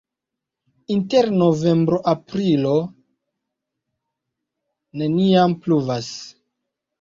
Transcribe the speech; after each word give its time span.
Inter 0.93 1.27
novembro-aprilo 1.41 2.71
neniam 5.03 5.55
pluvas. 5.67 6.11